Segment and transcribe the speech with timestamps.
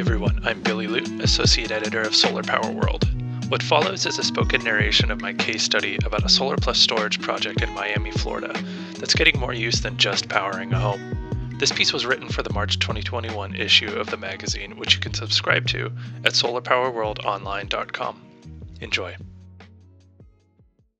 [0.00, 3.04] everyone, I'm Billy Liu, Associate Editor of Solar Power World.
[3.50, 7.20] What follows is a spoken narration of my case study about a solar plus storage
[7.20, 8.50] project in Miami, Florida,
[8.98, 11.54] that's getting more use than just powering a home.
[11.58, 15.12] This piece was written for the March 2021 issue of the magazine, which you can
[15.12, 15.92] subscribe to
[16.24, 18.22] at solarpowerworldonline.com.
[18.80, 19.16] Enjoy.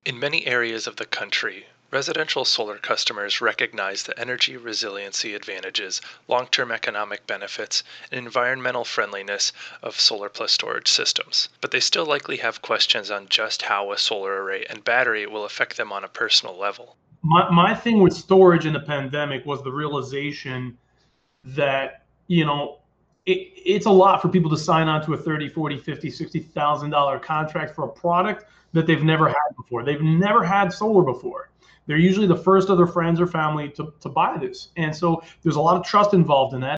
[0.05, 6.47] In many areas of the country, Residential solar customers recognize the energy resiliency advantages, long
[6.47, 9.51] term economic benefits, and environmental friendliness
[9.83, 13.97] of solar plus storage systems, but they still likely have questions on just how a
[13.97, 16.95] solar array and battery will affect them on a personal level.
[17.23, 20.77] My, my thing with storage in the pandemic was the realization
[21.43, 22.79] that, you know,
[23.25, 26.89] it, it's a lot for people to sign on to a 30, 40, 50, 60,000
[26.89, 29.83] dollar contract for a product that they've never had before.
[29.83, 31.50] They've never had solar before
[31.87, 34.69] they're usually the first of their friends or family to, to buy this.
[34.77, 36.77] And so there's a lot of trust involved in that.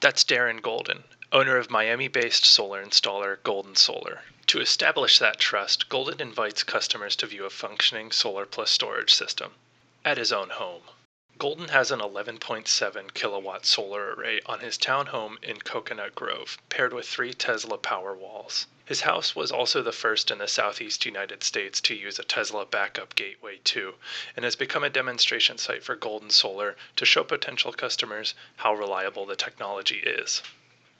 [0.00, 4.20] That's Darren Golden, owner of Miami based solar installer Golden Solar.
[4.48, 9.52] To establish that trust, Golden invites customers to view a functioning solar plus storage system
[10.04, 10.82] at his own home.
[11.36, 17.08] Golden has an 11.7 kilowatt solar array on his townhome in Coconut Grove, paired with
[17.08, 18.66] three Tesla Powerwalls.
[18.84, 22.64] His house was also the first in the southeast United States to use a Tesla
[22.64, 23.96] backup gateway 2,
[24.36, 29.26] and has become a demonstration site for Golden Solar to show potential customers how reliable
[29.26, 30.40] the technology is.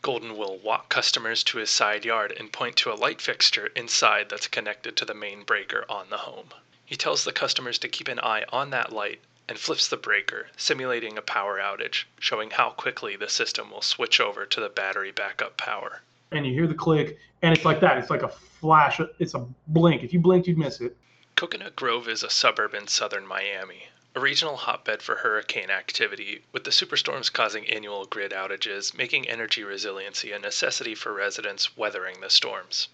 [0.03, 4.31] Golden will walk customers to his side yard and point to a light fixture inside
[4.31, 6.53] that's connected to the main breaker on the home.
[6.85, 10.49] He tells the customers to keep an eye on that light and flips the breaker,
[10.57, 15.11] simulating a power outage, showing how quickly the system will switch over to the battery
[15.11, 16.03] backup power
[16.35, 17.97] and you hear the click, and it's like that.
[17.97, 19.01] It's like a flash.
[19.19, 20.03] It's a blink.
[20.03, 20.97] If you blinked, you'd miss it.
[21.37, 26.65] Coconut Grove is a suburb in southern Miami, a regional hotbed for hurricane activity, with
[26.65, 32.31] the superstorms causing annual grid outages, making energy resiliency a necessity for residents weathering the
[32.31, 32.89] storms.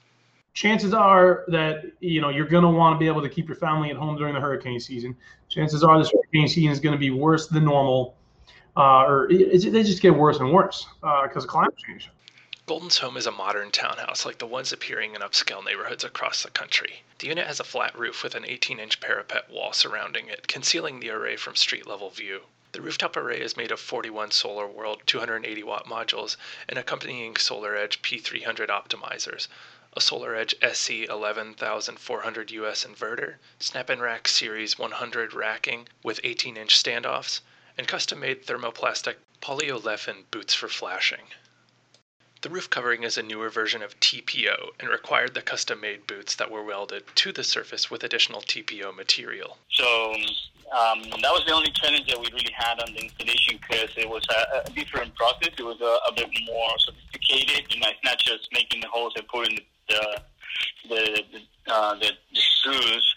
[0.52, 3.56] Chances are that you know you're going to want to be able to keep your
[3.56, 5.16] family at home during the hurricane season.
[5.48, 8.16] Chances are this hurricane season is going to be worse than normal,
[8.76, 12.10] uh, or it, it, they just get worse and worse because uh, of climate change.
[12.66, 16.50] Golden's home is a modern townhouse like the ones appearing in upscale neighborhoods across the
[16.50, 17.02] country.
[17.18, 21.00] The unit has a flat roof with an 18 inch parapet wall surrounding it, concealing
[21.00, 22.42] the array from street level view.
[22.72, 26.36] The rooftop array is made of 41 Solar World 280 watt modules
[26.68, 29.48] and accompanying SolarEdge P300 optimizers,
[29.96, 37.40] a SolarEdge SE 11400 US inverter, SnapNrack Series 100 racking with 18 inch standoffs,
[37.76, 41.26] and custom made thermoplastic polyolefin boots for flashing.
[42.42, 46.34] The roof covering is a newer version of TPO and required the custom made boots
[46.36, 49.58] that were welded to the surface with additional TPO material.
[49.70, 50.14] So
[50.70, 54.08] um, that was the only challenge that we really had on the installation because it
[54.08, 55.50] was a, a, different process.
[55.58, 57.74] It was a, a, bit more sophisticated.
[57.74, 60.22] You know, it's not just making the holes and putting the the
[60.88, 61.24] the,
[61.66, 63.16] uh, the, the screws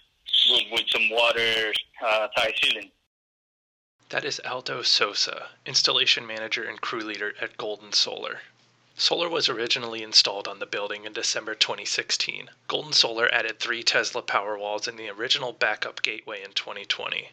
[0.50, 1.74] with, with, some water
[2.06, 2.92] uh, tie sealing.
[4.10, 8.42] That is Aldo Sosa, installation manager and crew leader at Golden Solar.
[8.96, 12.52] Solar was originally installed on the building in December 2016.
[12.68, 17.32] Golden Solar added three Tesla Powerwalls in the original backup gateway in 2020.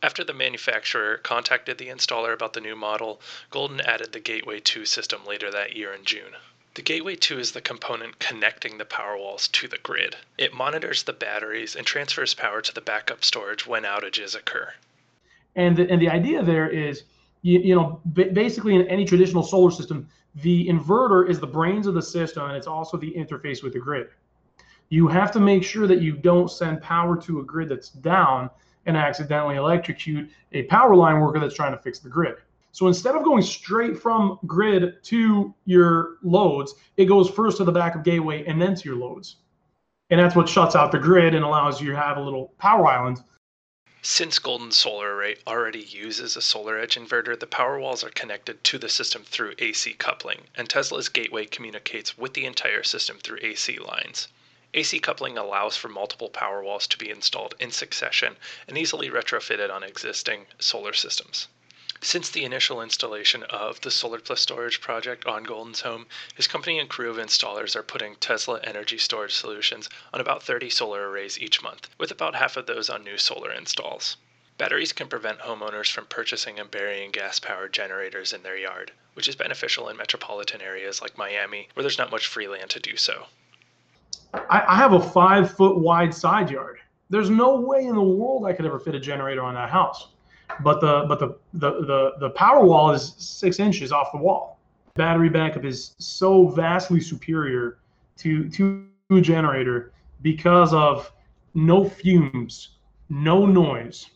[0.00, 4.86] After the manufacturer contacted the installer about the new model, Golden added the Gateway 2
[4.86, 6.36] system later that year in June.
[6.78, 10.14] The Gateway 2 is the component connecting the Powerwalls to the grid.
[10.38, 14.72] It monitors the batteries and transfers power to the backup storage when outages occur.
[15.56, 17.02] And the, and the idea there is,
[17.42, 21.94] you, you know, basically in any traditional solar system, the inverter is the brains of
[21.94, 24.10] the system and it's also the interface with the grid.
[24.88, 28.50] You have to make sure that you don't send power to a grid that's down
[28.86, 32.36] and accidentally electrocute a power line worker that's trying to fix the grid.
[32.78, 37.72] So instead of going straight from grid to your loads, it goes first to the
[37.72, 39.34] backup gateway and then to your loads.
[40.10, 42.86] And that's what shuts out the grid and allows you to have a little power
[42.86, 43.18] island
[44.00, 48.88] since Golden Solar Array already uses a SolarEdge inverter, the Powerwalls are connected to the
[48.88, 54.28] system through AC coupling, and Tesla's gateway communicates with the entire system through AC lines.
[54.72, 58.36] AC coupling allows for multiple Powerwalls to be installed in succession
[58.68, 61.48] and easily retrofitted on existing solar systems.
[62.00, 66.06] Since the initial installation of the Solar Plus Storage project on Golden's home,
[66.36, 70.70] his company and crew of installers are putting Tesla energy storage solutions on about 30
[70.70, 74.16] solar arrays each month, with about half of those on new solar installs.
[74.58, 79.26] Batteries can prevent homeowners from purchasing and burying gas powered generators in their yard, which
[79.26, 82.96] is beneficial in metropolitan areas like Miami, where there's not much free land to do
[82.96, 83.26] so.
[84.32, 86.78] I, have a five foot wide side yard.
[87.10, 90.06] There's no way in the world I could ever fit a generator on that house
[90.60, 94.58] but the but the the the, the Powerwall is six inches off the wall
[94.98, 97.78] battery backup is so vastly superior
[98.18, 101.10] to to a generator because of
[101.54, 102.70] no fumes,
[103.08, 104.10] no noise,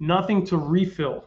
[0.00, 1.24] nothing to refill.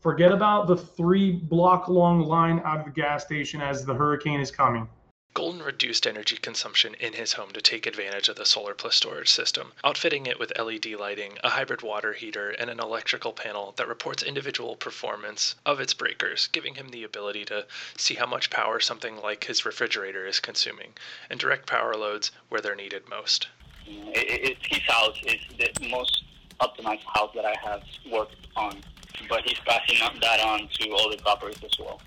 [0.00, 4.40] Forget about the three block long line out of the gas station as the hurricane
[4.40, 4.88] is coming.
[5.38, 9.28] Golden reduced energy consumption in his home to take advantage of the solar plus storage
[9.28, 13.86] system, outfitting it with LED lighting, a hybrid water heater, and an electrical panel that
[13.86, 17.64] reports individual performance of its breakers, giving him the ability to
[17.96, 20.92] see how much power something like his refrigerator is consuming
[21.30, 23.46] and direct power loads where they're needed most.
[23.86, 26.24] It, it, his house is the most
[26.60, 28.82] optimized house that I have worked on,
[29.28, 32.00] but he's passing that on to other properties as well.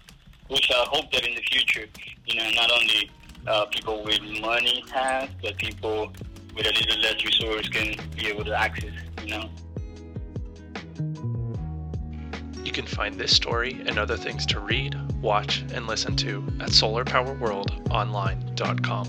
[0.50, 1.88] Which I hope that in the future,
[2.26, 3.10] you know, not only
[3.48, 6.14] uh, people with money have, but people
[6.56, 8.92] with a little less resource can be able to access,
[9.24, 9.50] you know.
[12.64, 16.70] You can find this story and other things to read, watch, and listen to at
[16.70, 19.08] solarpowerworldonline.com.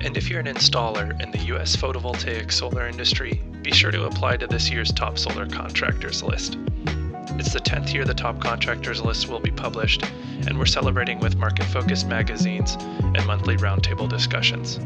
[0.00, 4.38] And if you're an installer in the US photovoltaic solar industry, be sure to apply
[4.38, 6.56] to this year's top solar contractors list.
[7.38, 10.04] It's the 10th year the top contractors list will be published,
[10.46, 14.78] and we're celebrating with market focused magazines and monthly roundtable discussions.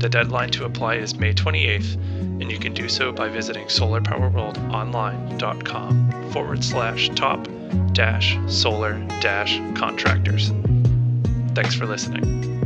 [0.00, 1.94] The deadline to apply is May 28th,
[2.40, 7.48] and you can do so by visiting solarpowerworldonline.com forward slash top
[7.92, 10.52] dash solar dash contractors.
[11.54, 12.57] Thanks for listening.